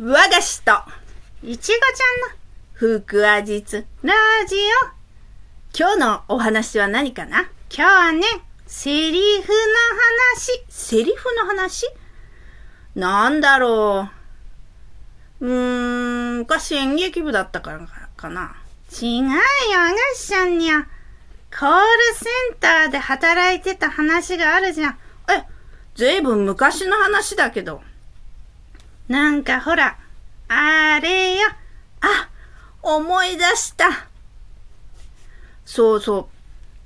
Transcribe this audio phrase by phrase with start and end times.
[0.00, 0.72] 我が師と
[1.42, 4.14] いちごちゃんの福アジツラ
[4.48, 4.58] ジオ。
[5.78, 7.40] 今日のお話は何かな？
[7.40, 8.22] 今日はね、
[8.66, 9.54] セリフの
[10.34, 10.64] 話。
[10.70, 11.84] セリフの話？
[12.94, 14.08] なんだろ
[15.40, 15.46] う。
[15.46, 17.86] うーん、昔演劇部だったから
[18.16, 18.56] かな。
[18.98, 20.84] 違うよ、あがしちゃんにゃ。
[21.50, 24.98] コールセンターで働いてた話があるじゃん。
[25.30, 25.44] え、
[25.94, 27.82] ずいぶん昔の話だけど。
[29.12, 29.98] なんかほら、
[30.48, 31.40] あれよ。
[32.00, 32.30] あ、
[32.80, 34.06] 思い出した。
[35.66, 36.30] そうそ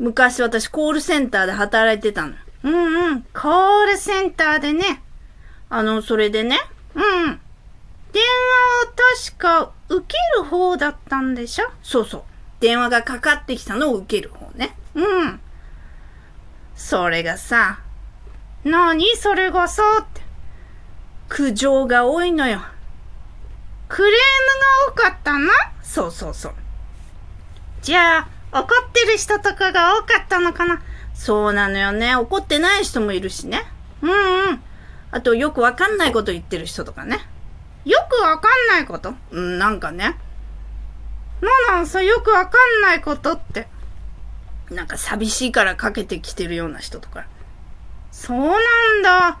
[0.00, 0.02] う。
[0.02, 2.34] 昔私コールセンターで働いてたの。
[2.64, 5.04] うんうん、コールセンターでね。
[5.70, 6.58] あの、それでね。
[6.96, 7.02] うん。
[8.12, 8.92] 電話を
[9.28, 11.70] 確か受ける方だったんでしょ？
[11.80, 12.22] そうそう。
[12.58, 14.76] 電話がかかってきたのを受ける方ね。
[14.96, 15.40] うん。
[16.74, 17.78] それがさ、
[18.64, 20.25] なにそれがさって。
[21.28, 22.60] 苦情が多いのよ。
[23.88, 24.12] クレー
[24.92, 25.48] ムが多かったの？
[25.82, 26.54] そうそうそう。
[27.82, 30.82] じゃあ、怒ってる人とかが多かったのかな？
[31.14, 32.16] そうなのよね。
[32.16, 33.64] 怒ってない人もいるしね。
[34.02, 34.62] うんうん。
[35.10, 37.20] あと、よくわかんないこと言ってる人とかね。
[37.84, 39.14] よくわかんないこと？
[39.30, 40.16] うん、なんかね。
[41.40, 43.68] なんなんさ、よくわかんないことって。
[44.70, 47.24] なんか寂しいからかけてきてるような人とか。
[48.10, 49.38] そうなんだ。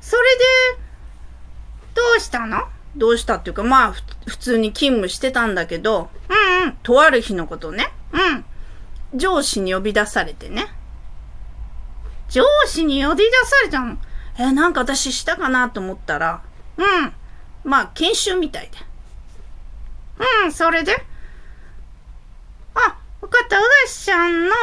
[0.00, 0.44] それで、
[1.94, 2.68] どうしたの？
[2.96, 6.72] どうしたっていうか、まあ、ふ普通に勤務してたんだけど、うんうん。
[6.82, 9.18] とある日のことね、うん。
[9.18, 10.68] 上司に呼び出されてね。
[12.28, 13.96] 上司に呼び出されたの？
[14.38, 16.42] え、なんか私したかなと思ったら、
[16.76, 17.12] うん。
[17.64, 18.78] まあ、研修みたいで。
[20.44, 20.94] うん、それで？
[22.74, 23.58] あ、わかった。
[23.58, 24.54] うがしちゃんの、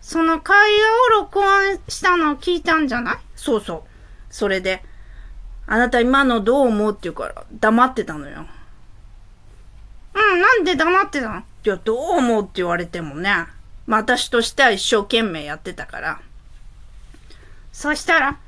[0.00, 3.16] その会話を録音したのを聞いたんじゃない？
[3.36, 3.82] そうそう。
[4.30, 4.82] それで、
[5.66, 8.46] あなた今のどう思うって言うから、黙ってたのよ。
[10.14, 11.38] うん、なんで黙ってたの？
[11.38, 13.46] いや、どう思うって言われてもね。
[13.86, 16.20] まあ、私としては一生懸命やってたから。
[17.72, 18.38] そしたら、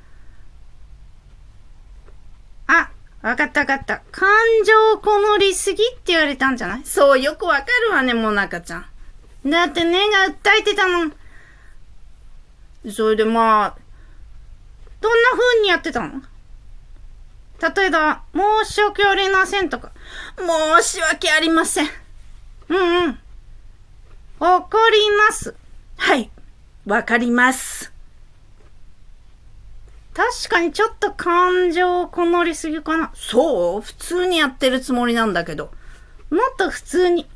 [2.69, 2.91] あ、
[3.23, 4.03] わかったわかった。
[4.13, 4.29] 感
[4.65, 6.85] 情こもりすぎって言われたんじゃない？
[6.85, 8.87] そう、よくわかるわね、もなかちゃん。
[9.51, 11.13] だって根が訴えてたもん。
[12.93, 13.77] それでまあ、
[15.01, 16.23] どんな風にやってたの？
[17.61, 19.93] 例えば、申し訳ありませんとか。
[20.37, 21.89] 申し訳ありません。
[22.69, 23.19] うんうん。
[24.39, 25.55] わかります。
[25.97, 26.31] はい、
[26.85, 27.93] わかります。
[30.13, 33.11] 確かにちょっと感情こもりすぎかな。
[33.15, 33.81] そう？
[33.81, 35.73] 普通にやってるつもりなんだけど。
[36.31, 37.27] もっと普通に。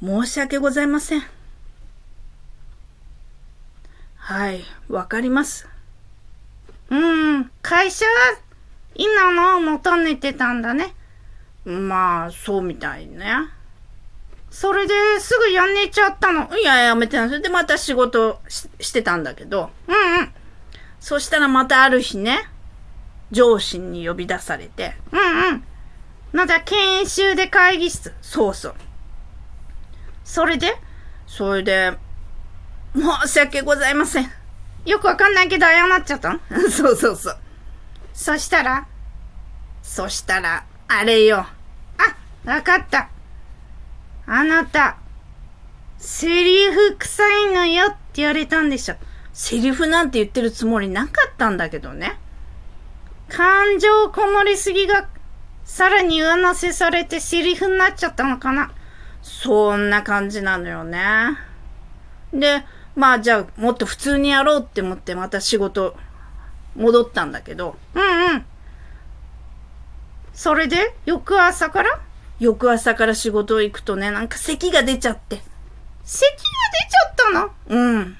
[0.00, 1.22] 申し訳ございません。
[4.16, 5.68] はい、わかります。
[6.90, 6.96] う
[7.38, 8.12] ん、会社は
[8.98, 10.94] 今のを求めてたんだね。
[11.64, 13.32] まあ、そうみたいね。
[14.50, 16.48] それですぐやめちゃったの。
[16.58, 17.28] いや、やめてない。
[17.28, 18.40] それでまた仕事
[18.80, 19.70] してたんだけど。
[19.86, 20.32] うんうん。
[20.98, 22.48] そしたらまたある日ね、
[23.30, 24.94] 上司に呼び出されて。
[25.12, 25.64] うんうん。
[26.32, 28.12] まだ研修で会議室。
[28.20, 28.74] そうそう。
[30.24, 30.76] それで
[31.26, 31.92] それで、
[32.96, 34.30] 申し訳ございません。
[34.86, 37.36] よくわかんないけど謝っちゃったの そうそうそう。
[38.18, 38.84] そしたら
[39.80, 41.36] そしたら、あれよ。
[41.38, 41.50] あ、
[42.44, 43.10] わかった。
[44.26, 44.96] あなた、
[45.98, 48.96] セリフ臭いのよって言われたんでしょ。
[49.32, 52.18] セリフなんて言ってるつもりなかったんだけどね。
[53.28, 55.08] 感情こもりすぎが、
[55.64, 58.72] さらに上乗せされてセリフになっちゃったのかな。
[59.22, 61.38] そんな感じなのよね。
[62.32, 62.64] で、
[62.96, 65.96] まあじゃあもっと普通にやろうって思ってまた仕事
[66.78, 68.46] 戻ったんだけど、うんうん。
[70.32, 72.00] それで、翌朝から？
[72.38, 75.42] 翌朝から仕事行くとね、なんか咳が出ちゃって。
[76.04, 77.86] 咳が出ちゃったの？
[77.96, 78.16] うん。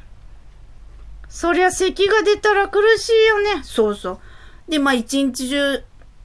[1.29, 3.63] そりゃ咳が出たら苦しいよね。
[3.63, 4.21] そうそ
[4.69, 4.71] う。
[4.71, 5.85] で、まあ一日中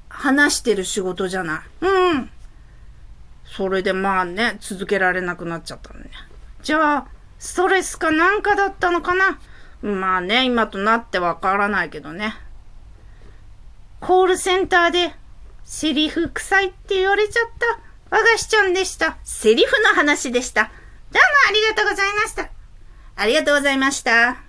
[0.09, 1.85] 話してる仕事じゃない。
[1.85, 2.29] うん。
[3.45, 6.09] それでまあね、続けられなくなっちゃったのね。
[6.63, 9.39] じゃあ、ストレスかなんかだったのかな？
[9.83, 12.35] まあね、今となってわからないけどね。
[13.99, 15.13] コールセンターで、
[15.65, 17.49] セリフ臭いって言われちゃっ
[18.09, 18.15] た。
[18.15, 19.17] 和菓子ちゃんでした。
[19.25, 20.63] セリフの話でした。
[20.63, 21.19] どうも
[21.49, 22.49] ありがとうございました。
[23.15, 24.43] ありがとうございました。